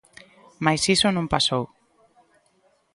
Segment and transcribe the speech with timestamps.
[0.65, 1.63] Mais iso non pasou.